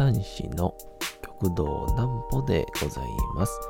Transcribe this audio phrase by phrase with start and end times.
[0.00, 0.74] 講談師の
[1.20, 3.04] 極道南歩でござい
[3.36, 3.60] ます。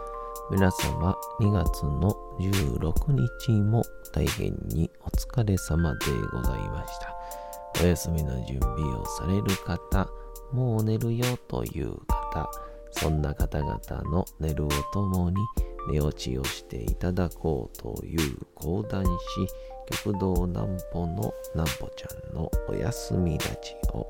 [0.52, 5.98] 皆様、2月の16日も大変にお疲れ様で
[6.32, 7.82] ございました。
[7.82, 10.08] お休みの準備をされる方、
[10.52, 12.48] もう寝るよという方、
[12.92, 15.36] そんな方々の寝るをともに
[15.90, 19.10] 寝落ちをしていただこうという講談師、
[20.04, 24.09] 極道南歩の南歩ちゃんのお休みラジオ。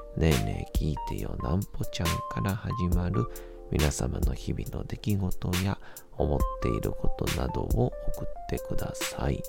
[0.17, 3.25] ねえねえ聞いてよなんぽちゃんから始まる
[3.71, 5.77] 皆様の日々の出来事や
[6.17, 9.41] 思っていることなどを送ってください。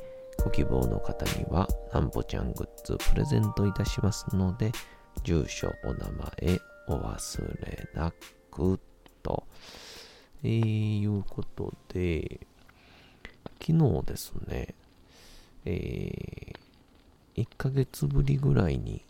[0.43, 4.71] ご希望の方にはなんぽちゃんグッズプレゼントいたしますので、
[5.25, 6.09] 住所、お名
[6.45, 8.13] 前お忘れな
[8.51, 8.79] く
[9.23, 9.45] と、
[10.45, 12.41] えー、いうことで、
[13.61, 14.75] 昨日ですね、
[15.65, 19.05] えー、1ヶ月ぶりぐらいに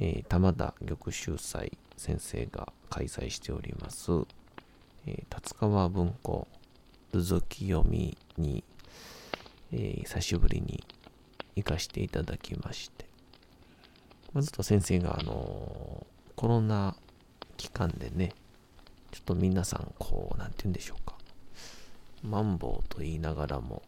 [0.00, 4.10] えー、玉田玉秀祭先生が開催しております、
[5.06, 6.48] えー、達川文庫
[7.12, 8.64] 続き読みに、
[9.72, 10.82] えー、久しぶりに
[11.54, 13.06] 行かせていただきまして、
[14.32, 16.96] まずと先生が、あのコロナ
[17.56, 18.32] 期間でね、
[19.12, 21.14] ちょっと皆さん、こう、なんて言うんでしょうか、
[22.24, 23.82] マンボウと言いながらも、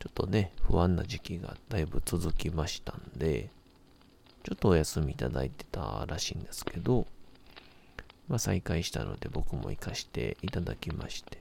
[0.00, 3.50] ちょっとね、不安な時期がだいぶ続きましたんで、
[4.42, 7.06] ちょっとお休みいただいてたらしいんですけど、
[8.28, 11.40] まあ、再開したので僕も行かしていただきまして。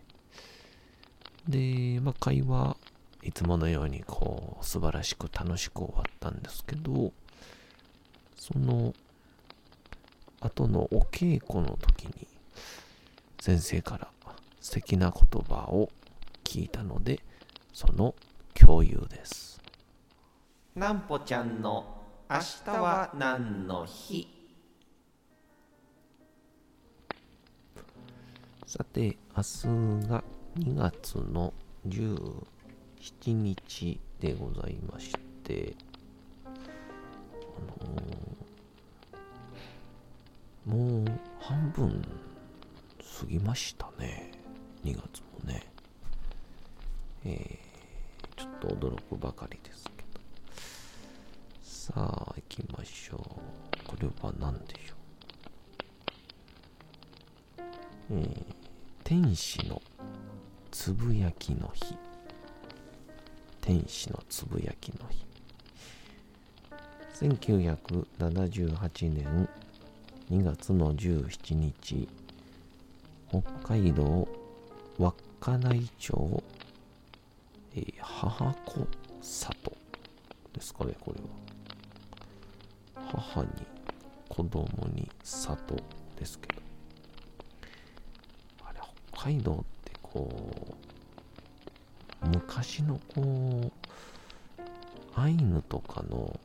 [1.48, 2.76] で、まあ、会話、
[3.24, 7.14] いつものようにこう、素晴らしく楽しく終わったんですけど、
[8.36, 8.94] その
[10.42, 12.28] 後のお稽古の時に、
[13.40, 14.08] 先生から
[14.60, 15.90] 素敵な言葉を
[16.44, 17.20] 聞いたので、
[17.72, 18.14] その
[18.54, 19.62] 共有です。
[20.76, 21.99] なんぽちゃんの
[22.32, 24.28] 明日は何の日？
[28.68, 30.24] さて、明日が
[30.60, 31.52] 2月の
[31.88, 35.12] 17日でございまし
[35.44, 35.74] て、
[36.46, 36.50] あ
[40.70, 41.06] の、もう
[41.40, 42.00] 半分
[43.22, 44.30] 過ぎましたね。
[44.86, 45.66] 2月もね。
[47.26, 49.99] えー、ちょっと驚くばかりです。
[51.94, 53.20] さあ、行きましょう。
[53.88, 54.94] これは何でしょ
[58.14, 58.14] う？
[58.14, 58.44] えー、
[59.04, 59.82] 天使の
[60.70, 61.98] つぶやきの日。
[63.60, 65.26] 天使のつぶやきの日。
[67.26, 69.50] 1978年
[70.30, 72.08] 2月の17日、
[73.30, 74.28] 北海道
[75.00, 76.44] 稚内町、
[77.76, 78.88] えー、母子
[79.22, 79.78] 里
[80.54, 81.49] ですかね、これは。
[83.12, 83.50] 母に
[84.28, 85.76] 子供に里
[86.18, 86.62] ですけど。
[88.66, 88.80] あれ
[89.12, 90.76] 北海道ってこ
[92.22, 93.22] う昔のこ
[93.68, 93.72] う
[95.16, 96.40] アイヌとかの、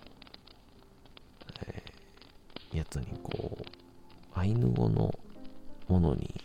[1.66, 3.64] えー、やつにこう
[4.34, 5.14] アイヌ語の
[5.88, 6.41] ものに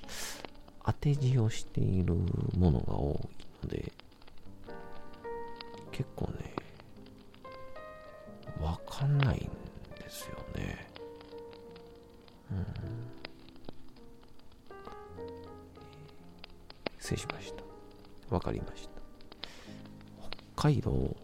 [0.86, 2.16] 当て字をしている
[2.58, 3.20] ものが多
[3.64, 3.92] いので
[5.92, 6.54] 結構ね
[8.62, 9.69] わかんないん
[10.10, 10.88] ですよね。
[12.52, 12.66] うん。
[16.98, 18.34] 失礼しました。
[18.34, 18.90] わかりました。
[20.56, 21.16] 北海道、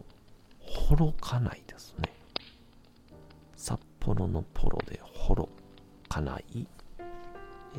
[0.88, 2.12] 幌加内ですね。
[3.56, 5.48] 札幌のポロで幌
[6.08, 6.44] 加内。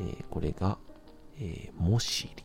[0.00, 0.76] ー、これが、
[1.40, 2.44] えー、もしり。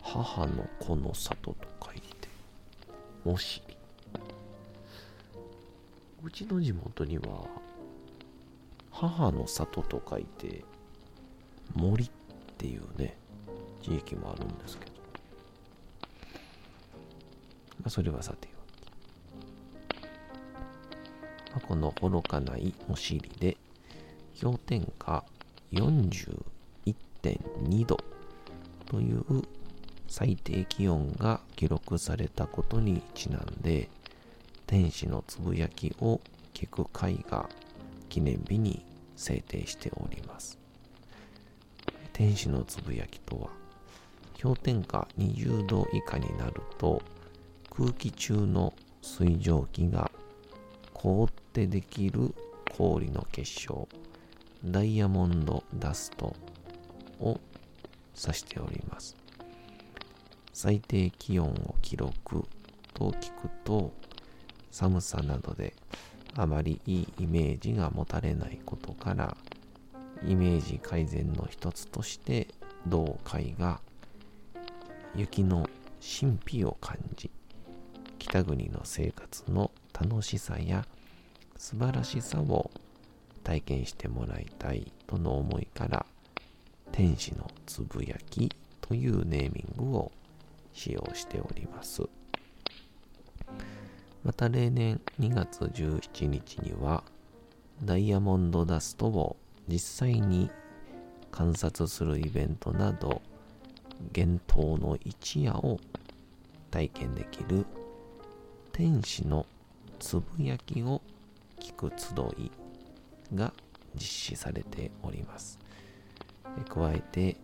[0.00, 2.28] 母の子の里と書いて、
[3.24, 3.73] もしり。
[6.24, 7.44] うちの地元には、
[8.90, 10.64] 母の里と書いて、
[11.74, 12.10] 森っ
[12.56, 13.18] ていうね、
[13.82, 14.92] 地域もあるんですけど。
[17.80, 18.52] まあ、それはさてお
[19.92, 19.96] き。
[21.50, 23.58] まあ、この愚かないお尻で、
[24.40, 25.26] 氷点下
[25.72, 27.98] 41.2度
[28.86, 29.22] という
[30.08, 33.90] 最低気温が記録されたことにちなんで、
[34.66, 36.20] 天使のつぶやきを
[36.52, 37.48] 聞く会が
[38.08, 38.84] 記念日に
[39.16, 40.58] 制定しております。
[42.12, 43.48] 天使のつぶやきとは、
[44.40, 47.02] 氷点下20度以下になると
[47.70, 50.10] 空気中の水蒸気が
[50.92, 52.34] 凍ってできる
[52.76, 53.88] 氷の結晶
[54.64, 56.34] ダイヤモンドダスト
[57.20, 57.40] を
[58.16, 59.16] 指しております
[60.52, 62.44] 最低気温を記録
[62.94, 63.92] と聞くと
[64.74, 65.72] 寒さなどで
[66.34, 69.36] あまりいいイメージが持たれないことから
[70.26, 72.48] イメージ改善の一つとして
[72.84, 73.80] 同会が
[75.14, 75.68] 雪の
[76.00, 77.30] 神秘を感じ
[78.18, 80.84] 北国の生活の楽しさや
[81.56, 82.72] 素晴らしさを
[83.44, 86.04] 体験してもらいたいとの思いから
[86.90, 88.50] 天使のつぶやき
[88.80, 90.10] というネーミングを
[90.72, 92.02] 使用しております。
[94.24, 97.04] また例年2月17日には
[97.84, 99.36] ダイヤモンドダストを
[99.68, 100.50] 実際に
[101.30, 103.20] 観察するイベントなど
[104.16, 105.78] 幻冬の一夜を
[106.70, 107.66] 体験できる
[108.72, 109.44] 天使の
[109.98, 111.02] つぶやきを
[111.60, 112.50] 聞く集い
[113.34, 113.52] が
[113.94, 115.58] 実施されております。
[116.68, 117.36] 加えて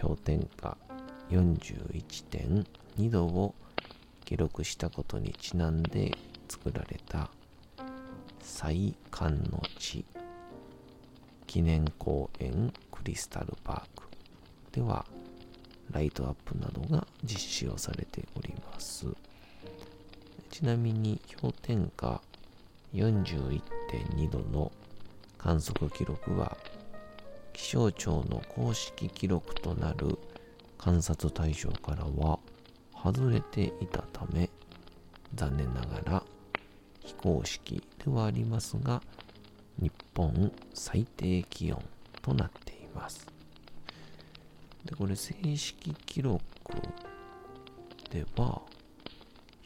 [0.00, 0.76] 氷点下
[1.30, 3.54] 41.2度を
[4.32, 6.10] 記録したことにちなんで
[6.48, 7.28] 作られた
[8.40, 10.06] 最寒の地
[11.46, 14.08] 記念公園クリスタルパーク
[14.72, 15.04] では
[15.90, 19.06] ライトアップなどが実施をされております。
[20.50, 22.22] ちなみに氷点下
[22.94, 24.72] 41.2度の
[25.36, 26.56] 観測記録は
[27.52, 30.18] 気象庁の公式記録となる
[30.78, 32.38] 観察対象からは
[33.02, 34.48] 外れていたため
[35.34, 36.22] 残念ながら
[37.00, 39.02] 非公式ではありますが
[39.80, 41.82] 日本最低気温
[42.20, 43.26] となっています。
[44.84, 46.40] で、これ正式記録
[48.10, 48.62] では、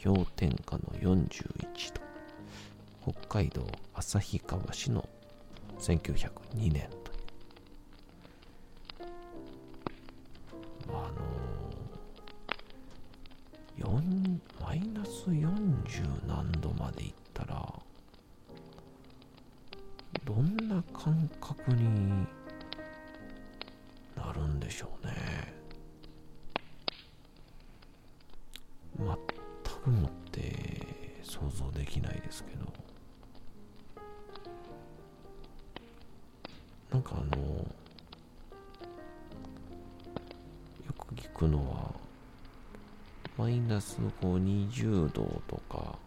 [0.02, 1.94] 氷点下の41
[3.04, 3.12] 度。
[3.12, 5.08] 北海道旭川市の
[5.78, 6.88] 1902年
[15.88, 17.72] 40何度までいったら、
[20.24, 22.26] どんな感覚に
[24.16, 25.54] なるんでしょうね。
[28.98, 29.06] 全
[29.82, 32.66] くもって想像できないですけど。
[36.90, 37.66] なんかあのよ
[40.96, 41.92] く聞くのは
[43.36, 45.98] マイナスこう20度とか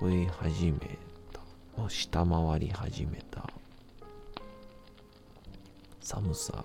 [0.00, 1.40] 超え始めた。
[1.88, 3.48] 下回り始めた
[6.00, 6.64] 寒さ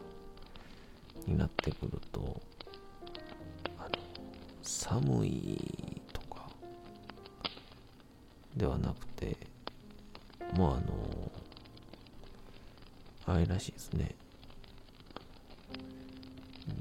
[1.28, 2.42] になってくると
[3.78, 3.90] あの
[4.64, 6.50] 寒いとか
[8.58, 9.38] ではなくて
[10.56, 11.32] もうあの
[13.26, 14.16] あれらしいですね。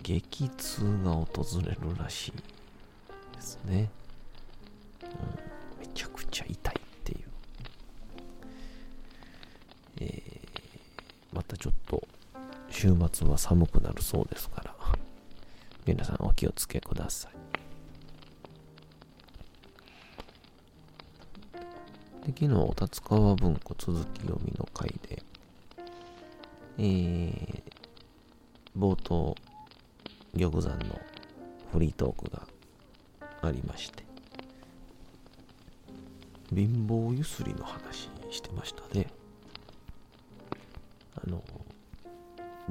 [0.03, 1.27] 激痛が訪
[1.65, 2.33] れるらしい
[3.37, 3.89] ですね、
[5.03, 7.19] うん、めちゃくちゃ痛いっていう、
[10.01, 12.03] えー、またちょっと
[12.69, 14.75] 週末は寒くなるそうですから、
[15.87, 17.33] 皆さんお気をつけください。
[22.27, 25.23] で昨日、達川文庫続き読みの回で、
[26.79, 27.63] えー、
[28.77, 29.35] 冒頭、
[30.35, 30.99] 玉山の
[31.73, 32.47] フリートークが
[33.43, 34.03] ありまして、
[36.55, 39.09] 貧乏ゆすりの話してましたね。
[41.17, 41.43] あの、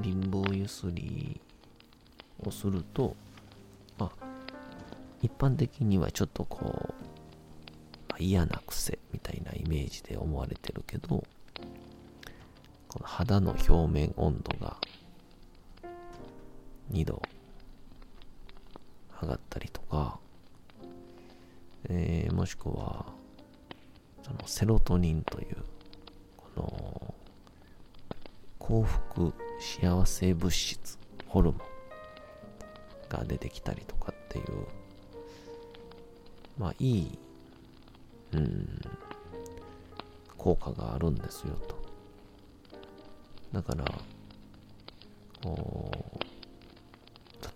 [0.01, 1.39] 貧乏ゆすり
[2.43, 3.15] をすると、
[3.99, 4.25] まあ、
[5.21, 6.93] 一般的にはちょっとこう、
[8.11, 11.23] あ、嫌な癖みたいなイメージで思われてるけど、
[12.87, 14.77] この肌の表面温度が
[16.91, 17.21] 2度
[19.21, 20.19] 上がったりとか、
[21.89, 23.05] えー、もしくは、
[24.23, 25.57] そのセロトニンという、
[26.37, 27.13] この
[28.59, 30.97] 幸福幸せ物質
[31.27, 31.61] ホルモン
[33.09, 34.45] が出てきたりとかっていう
[36.57, 37.19] まあいい
[38.33, 38.81] うん
[40.37, 41.81] 効果があるんですよと。
[43.51, 43.85] だから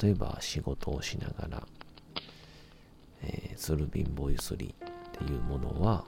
[0.01, 1.67] 例えば仕事をしながら、
[3.23, 6.03] えー、する貧乏ゆすりっていうものは、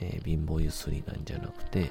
[0.00, 1.90] えー、貧乏ゆすりなんじゃなくて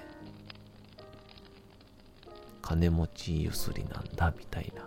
[2.61, 4.83] 金持ちゆすりなんだみたいな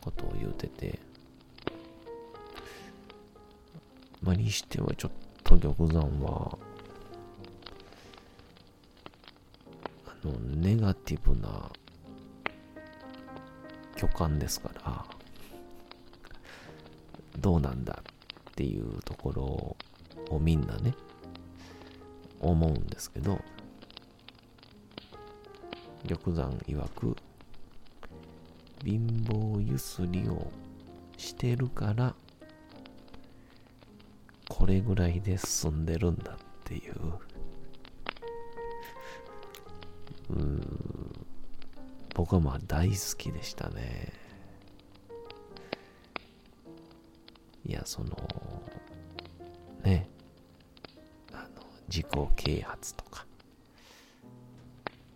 [0.00, 0.98] ことを言うてて
[4.22, 5.10] まあにしてはちょっ
[5.42, 6.58] と玉山は
[10.06, 11.70] あのネガティブな
[13.96, 15.04] 巨漢ですから
[17.38, 18.02] どうなんだ
[18.50, 19.42] っていうところ
[20.30, 20.94] をみんなね
[22.40, 23.40] 思うんですけど
[26.06, 27.16] 玉山曰く
[28.84, 30.52] 貧乏ゆすりを
[31.16, 32.14] してるから
[34.48, 36.94] これぐらいで進んでるんだっていう。
[40.30, 40.83] うん。
[42.14, 44.12] 僕はまあ大好きでしたね。
[47.66, 48.10] いやその
[49.82, 50.08] ね
[51.32, 52.06] あの自己
[52.36, 53.26] 啓発とか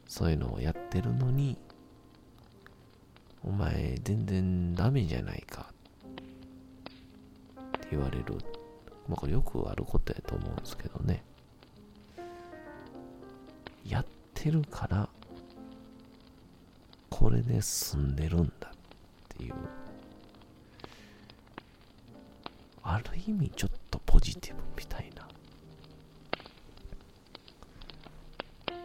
[0.07, 1.59] そういうのをやってるのに
[3.45, 5.67] お前全然ダメじゃないか
[7.61, 8.25] って言われる
[9.07, 11.23] まあこれよくあることやと思うんですけどね。
[13.87, 15.09] やってるから
[17.19, 19.55] これで済んでるんだっていう。
[22.85, 25.27] ある意味ちょっとポジティブみたいな。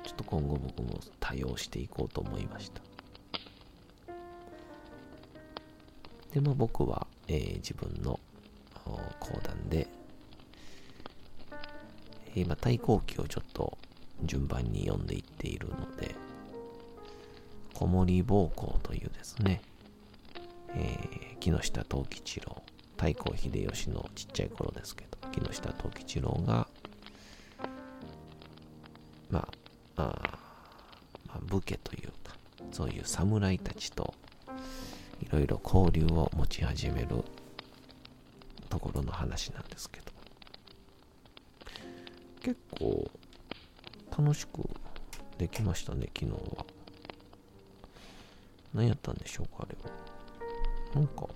[0.04, 2.82] ちょっと今後僕も対応していこうと思いました。
[6.34, 8.20] でまあ僕は、えー、自分の
[9.20, 9.88] 講談で、
[12.34, 13.78] 今対抗期をちょっと
[14.24, 16.16] 順番に読んでいっているので
[17.74, 19.62] 子守暴行というですね、
[20.76, 22.62] えー、木下藤吉郎
[22.98, 26.68] 太閤秀吉のちっちゃい頃ですけど木下藤吉郎が
[29.30, 29.48] ま
[29.96, 30.40] ああ、
[31.28, 32.36] まあ、武家というか
[32.72, 34.14] そういう侍たちと
[35.22, 37.24] いろいろ交流を持ち始める
[38.70, 40.06] ところの話なんですけど
[42.42, 43.10] 結構
[44.18, 44.62] 楽しく
[45.38, 46.66] できましたね昨日は。
[48.74, 49.92] 何やったんでしょうかあれは。
[50.96, 51.28] なんか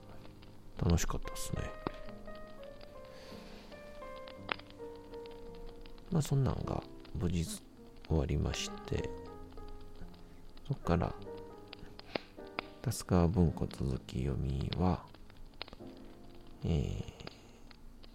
[0.84, 1.62] 楽しかったですね。
[6.12, 6.82] まあそんなんが
[7.20, 9.10] 無事終わりまして
[10.67, 11.13] そっから
[12.82, 15.01] タス川文庫続き読みは、
[16.63, 17.03] え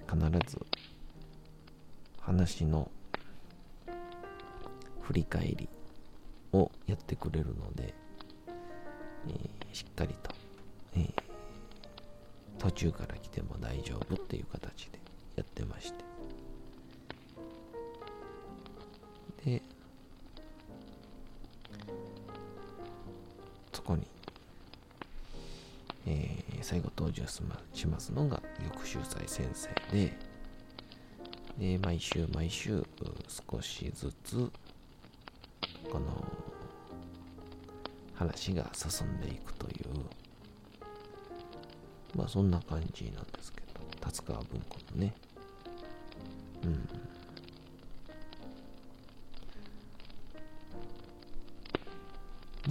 [0.07, 0.59] ー、必ず
[2.21, 2.91] 話の
[5.03, 5.69] 振り返り
[6.53, 7.93] をやってくれるので、
[9.29, 10.31] え、しっかりと、
[10.95, 11.13] えー、
[12.59, 14.99] 途中から来ても大丈夫っていう形で
[15.37, 16.05] やってまして。
[19.45, 19.63] で
[23.73, 24.07] そこに
[26.07, 27.27] えー、最後登場
[27.73, 30.13] しますのが翌週祭先生で、
[31.59, 32.85] で、毎週毎週
[33.51, 34.51] 少しずつ、
[38.23, 39.75] 話が進んでいくという、
[42.17, 45.15] まあそんな感じなんですけど、達川文庫のね、
[46.65, 46.89] うん。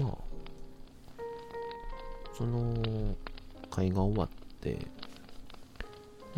[0.02, 0.18] まあ、
[2.38, 2.74] その
[3.70, 4.30] 会が終わっ
[4.62, 4.78] て、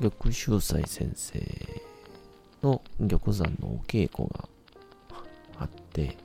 [0.02, 1.40] 玉秀斎先生
[2.64, 4.50] の玉山のお稽古が
[5.60, 6.18] あって、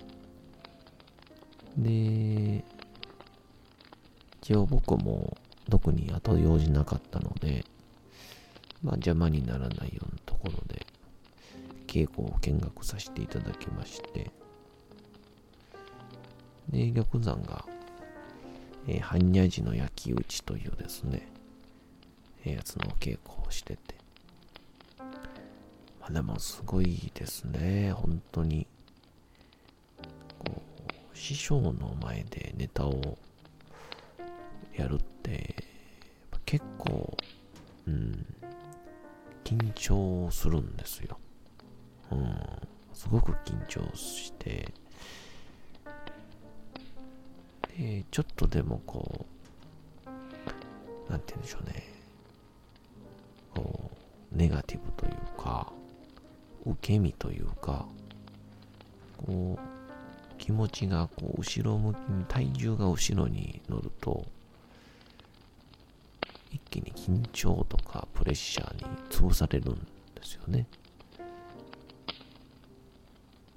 [1.77, 2.65] で、
[4.49, 5.37] 一応僕も
[5.69, 7.67] 特に後用事なかったので、
[8.83, 10.87] まあ邪魔にならないようなところで、
[11.87, 14.31] 稽古を見学させていただきまして、
[16.71, 17.67] で、玉山が
[18.87, 21.29] えー、般若寺の焼き打ちというですね、
[22.47, 23.97] えー、やつの稽古をしてて。
[26.01, 28.67] まあ、でもすごいですね、本当に。
[30.39, 30.63] こ
[31.13, 33.19] う、師匠の前でネタを
[34.79, 35.55] やるって、
[36.45, 37.17] 結構、
[37.87, 38.27] うん、
[39.45, 41.19] 緊張するんですよ。
[42.11, 42.37] うん、
[42.93, 44.73] すごく緊張して、
[47.79, 49.27] えー、ちょっとでもこ
[50.07, 51.85] う、なんて言うんでしょうね、
[53.55, 53.91] こ
[54.33, 55.73] う、ネガティブというか、
[56.65, 57.87] 受け身というか、
[59.17, 64.27] こう、気持ちがこう後ろ向きに、体重が後ろに乗ると、
[66.51, 69.75] 一気に緊張とかプレッシャーに潰されるん
[70.15, 70.67] ですよね。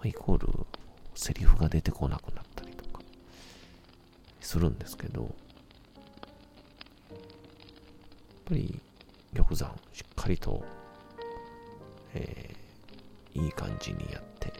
[0.03, 0.48] イコール、
[1.13, 3.03] セリフが出てこなくなったりとか、
[4.39, 5.31] するんですけど、やっ
[8.45, 8.79] ぱり
[9.36, 10.63] 玉山しっかりと、
[12.13, 14.51] えー、いい感じにやって、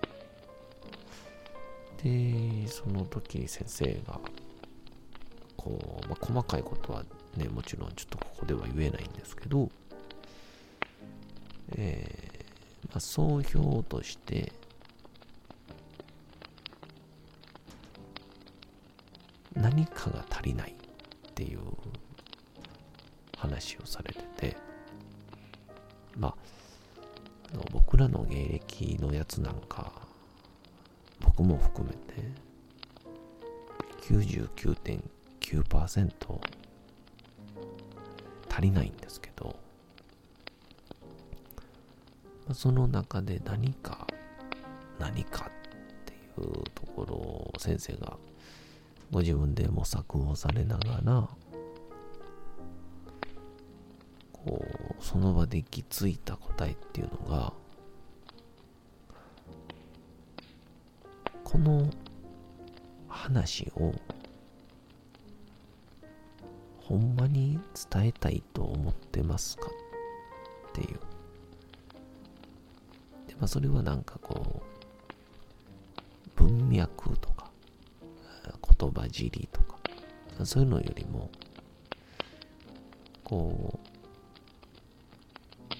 [2.04, 4.20] で、その時先生が、
[5.58, 7.04] こう、まあ、細かいことは
[7.38, 9.70] ね、もちろんちょっとここでは言えないんですけど、
[11.78, 14.52] えー、まあ、総評として、
[19.56, 20.74] 何かが足りないっ
[21.34, 21.60] ていう
[23.38, 24.58] 話をされてて、
[26.18, 26.36] まあ、
[27.56, 29.92] の僕らの芸歴のやつなんか、
[31.20, 32.32] 僕も含めて、
[34.02, 36.42] 99.9%
[38.52, 39.56] 足りないんですけど、
[42.46, 44.06] まあ、その中で何か、
[45.00, 48.18] 何かっていうところを先生が
[49.10, 51.30] ご自分で模索をされながら、
[54.34, 54.66] こ
[55.00, 57.54] う、その場で行き着いた答えっていうのが、
[61.46, 61.90] この
[63.08, 63.94] 話を
[66.92, 67.58] ほんまに
[67.90, 69.68] 伝えたいと思ってますか？
[69.68, 71.00] っていう。
[73.30, 74.62] で、まあそれはなんかこ
[76.38, 77.50] う、文脈とか、
[78.78, 79.78] 言葉尻とか、
[80.44, 81.32] そういうのよりも、
[83.24, 83.80] こ
[85.70, 85.74] う、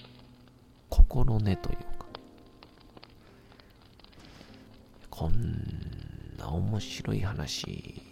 [0.88, 2.06] 心根というか、
[5.10, 8.02] こんな面白い話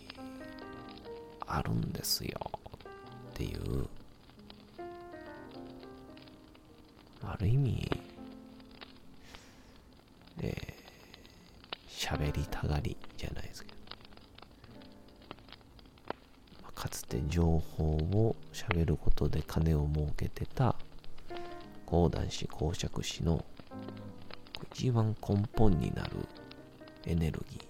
[1.46, 2.49] あるんですよ
[3.40, 3.88] っていう、
[7.24, 7.90] ある意味、
[10.42, 13.76] えー、喋りたがりじゃないですけど、
[16.74, 20.76] かつて情報を喋ることで金を儲けてた
[21.86, 23.42] 講談師公爵士の
[24.74, 26.10] 一番根本になる
[27.06, 27.64] エネルギー。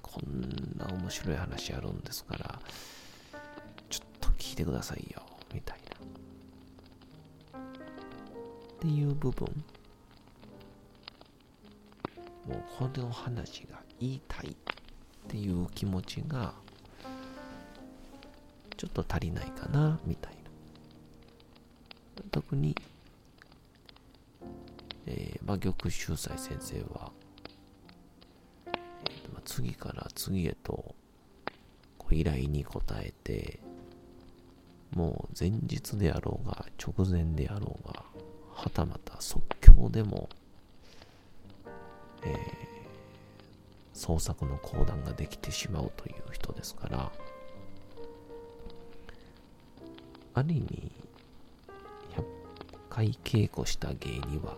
[0.00, 2.58] こんな面白い話あるんですから
[4.56, 5.22] てくださいよ
[5.54, 5.78] みたい
[7.52, 7.62] なっ
[8.80, 9.46] ていう部分
[12.46, 14.56] もうこの話が言いたいっ
[15.28, 16.54] ていう気持ちが
[18.76, 20.38] ちょっと足りないかな、みたいな。
[22.30, 22.76] 特に、
[25.06, 27.10] えー、まあ、玉秀斎先生は、
[28.66, 30.94] えーとまあ、次から次へと、
[31.96, 33.60] こう依頼に応えて、
[34.94, 38.04] もう前日であろうが、直前であろうが、
[38.54, 40.28] はたまた即興でも、
[42.22, 42.36] えー、
[43.92, 47.12] 創作の講談ができてしまうという人ですから、
[50.34, 50.92] ある意味、
[52.14, 52.24] 100
[52.90, 54.56] 回稽古した芸には、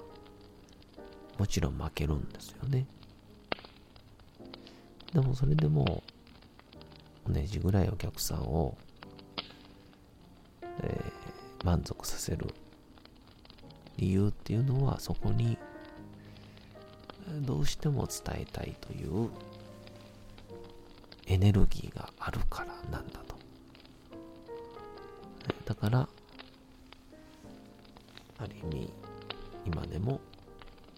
[1.38, 2.87] もちろん負けるんですよね。
[5.12, 6.03] でもそれでも、
[7.27, 8.77] 同じぐらいお客さんを、
[10.83, 12.47] えー、満足させる
[13.97, 15.59] 理由っていうのは、そこに、
[17.43, 19.29] どうしても伝えたいという
[21.27, 23.37] エネルギーがあるからなんだと。
[25.67, 26.09] だから、
[28.38, 28.93] ある意味、
[29.67, 30.21] 今でも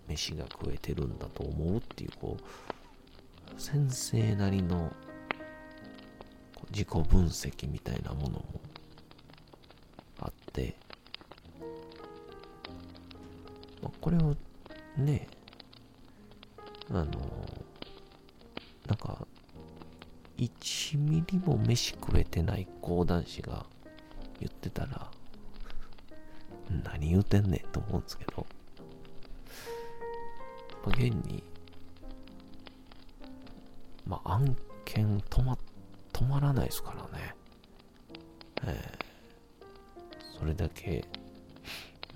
[0.06, 4.92] 飯が食えてるんだと思うっていう、こう、先生なりの
[6.70, 8.60] 自己分析みたいなものも
[10.50, 10.74] あって、
[13.82, 14.34] まこれを
[14.96, 15.28] ね、
[16.90, 17.06] あの、
[18.86, 19.26] なんか、
[20.38, 23.64] 1ミリも飯食えてない講談師が
[24.40, 25.10] 言ってたら、
[26.84, 28.46] 何言うてんねんと思うんですけど、
[30.84, 31.44] まあ、現に、
[34.06, 35.56] まあ、案件止ま、
[36.12, 37.34] 止まらないですからね。
[38.64, 39.09] えー、
[40.40, 41.04] それだけ、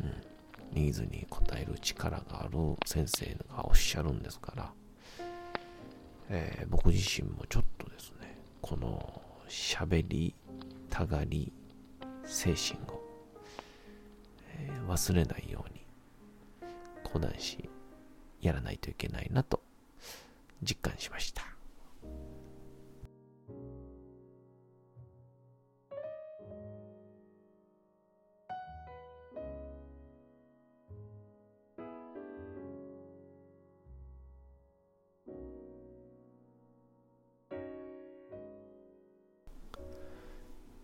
[0.01, 4.73] うん、ニーズに応える力がある先生がおっしゃるんですから、
[6.31, 10.35] えー、僕自身もちょっとですね、この喋り、
[10.89, 11.53] たがり、
[12.25, 13.03] 精神を、
[14.57, 15.85] えー、忘れないように
[17.03, 17.69] 講談師
[18.41, 19.61] やらないといけないなと
[20.63, 21.54] 実感しました。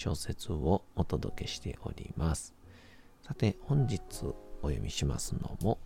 [0.00, 2.54] 小説をお届けしております。
[3.22, 4.00] さて、本日
[4.62, 5.78] お読みしますのも、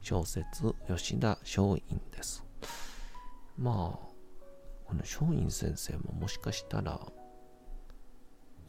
[0.00, 2.46] 小説吉田松陰です。
[3.58, 4.08] まあ、
[4.86, 6.98] この松陰先生ももしかしたら、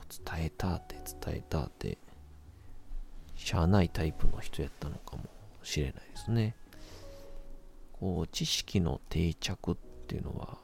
[0.09, 1.97] 伝えたって伝えたって
[3.38, 5.23] しゃあないタイプの人やったのかも
[5.63, 6.57] しれないですね。
[7.93, 9.75] こう、知識の定着っ
[10.07, 10.57] ていうのは、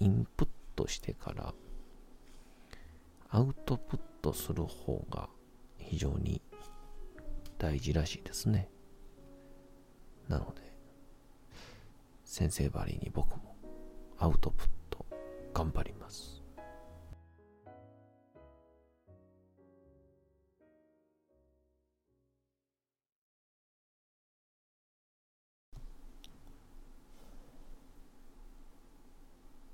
[0.00, 1.52] インプットしてから
[3.34, 5.26] アウトプットする方が
[5.78, 6.42] 非常に
[7.56, 8.68] 大事らしいですね。
[10.28, 10.60] なので、
[12.26, 13.56] 先生ばりに僕も
[14.18, 15.06] アウトプット
[15.54, 16.42] 頑張ります。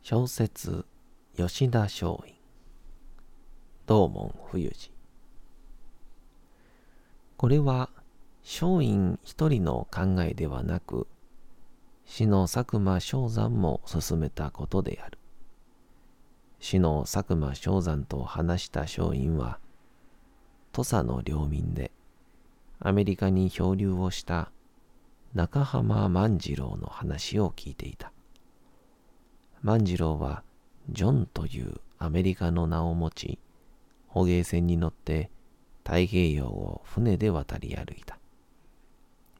[0.01, 0.87] 小説
[1.37, 2.38] 吉田松陰
[3.89, 4.93] 道門冬治
[7.39, 7.89] これは
[8.45, 11.07] 松陰一人の考えではなく
[12.05, 15.19] 死の佐久間正山も進めたことである。
[16.61, 19.59] 死の佐久間正山と話した松陰は
[20.73, 21.91] 土佐の領民で
[22.81, 24.51] アメリカに漂流をした
[25.33, 28.13] 中浜万次郎の話を聞いていた。
[29.63, 30.43] 万次郎は
[30.91, 33.39] ジョンというアメリカの名を持ち、
[34.19, 35.31] 捕鯨船に乗って
[35.85, 38.19] 太平洋を船で渡り歩いた。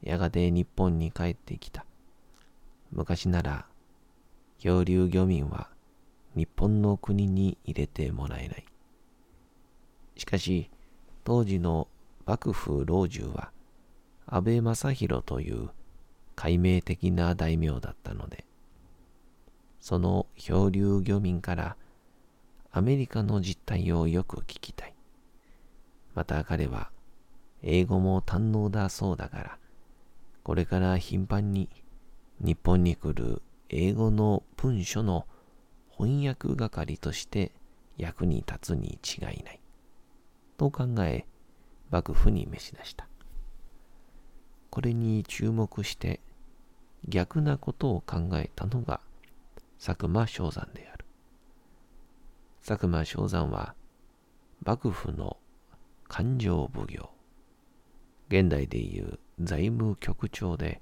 [0.01, 1.85] やがて日本に帰ってきた。
[2.91, 3.65] 昔なら
[4.57, 5.69] 漂流漁民は
[6.35, 8.65] 日本の国に入れてもらえない。
[10.15, 10.69] しかし
[11.25, 11.87] 当時の
[12.25, 13.51] 幕府老中は
[14.27, 15.69] 安倍正弘という
[16.35, 18.45] 解明的な大名だったので
[19.79, 21.75] その漂流漁民から
[22.71, 24.93] アメリカの実態をよく聞きたい。
[26.13, 26.91] また彼は
[27.63, 29.57] 英語も堪能だそうだから、
[30.43, 31.69] これから頻繁に
[32.39, 35.25] 日本に来る英語の文書の
[35.89, 37.51] 翻訳係として
[37.97, 39.59] 役に立つに違いない。
[40.57, 41.25] と考え、
[41.89, 43.07] 幕府に召し出した。
[44.69, 46.19] これに注目して
[47.07, 49.01] 逆なことを考えたのが
[49.83, 50.98] 佐久間正山である。
[52.61, 53.73] 佐久間正山は
[54.63, 55.37] 幕府の
[56.07, 57.09] 勘定奉行、
[58.29, 60.81] 現代でいう財務局長で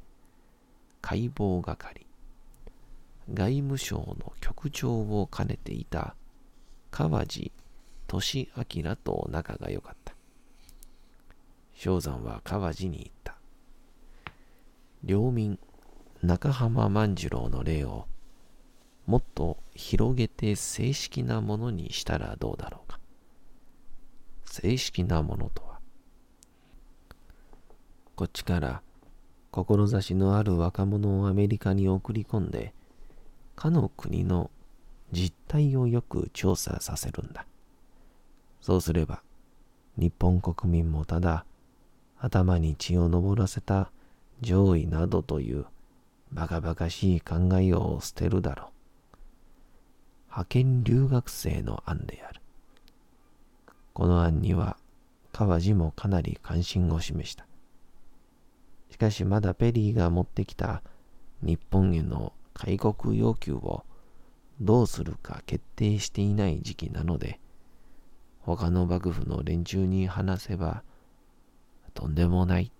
[1.01, 2.07] 解剖係、
[3.33, 6.15] 外務省の局長を兼ねていた
[6.91, 7.51] 川地
[8.07, 10.13] 俊明と仲が良かった。
[11.75, 13.35] 正山は川地に言った。
[15.03, 15.59] 領民
[16.23, 18.07] 中浜万次郎の例を
[19.07, 22.99] もっと広げて正式なものにしたらどうだろうか。
[24.45, 25.79] 正式なものとは、
[28.15, 28.81] こっちから
[29.51, 32.73] 志のある若者をアメリカに送り込んで、
[33.55, 34.51] かの国の
[35.11, 37.45] 実態をよく調査させるんだ。
[38.59, 39.23] そうすれば、
[39.95, 41.45] 日本国民もただ、
[42.19, 43.89] 頭に血を昇らせた
[44.41, 45.65] 上位などという
[46.31, 48.76] バカバカしい考えを捨てるだろう。
[50.37, 52.41] 派遣留学生の案である。
[53.93, 54.77] この案には
[55.31, 57.47] 川路もかなり関心を示した。
[58.91, 60.83] しかしまだペリーが持ってきた
[61.41, 63.83] 日本への開国要求を
[64.61, 67.39] どうするか決定していない時期なので、
[68.41, 70.83] 他の幕府の連中に話せば、
[71.95, 72.71] とんでもない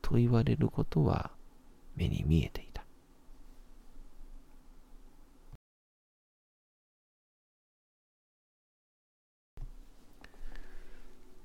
[0.00, 1.30] と言われることは
[1.94, 2.69] 目に見えていた。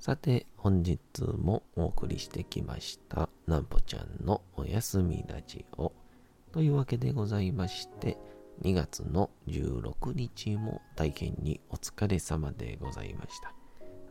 [0.06, 5.94] さて、本日もお送りしてきました、なんぽちゃんのおやすみラジオ。
[6.52, 8.16] というわけでございまして、
[8.62, 13.56] 2月の16日も大変にお疲れ様でございました。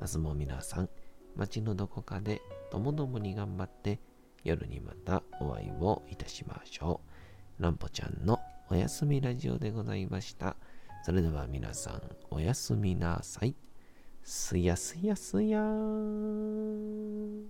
[0.00, 0.88] 明日も皆さん、
[1.36, 4.00] 街のどこかでともどもに頑張って、
[4.42, 7.02] 夜にまたお会いをいたしましょ
[7.60, 7.62] う。
[7.62, 10.56] なんぽちゃんのおやすみラジオでございました。
[11.04, 12.02] それでは皆さん、
[12.32, 13.54] おやすみなさい。
[14.26, 17.44] すやすやすやー。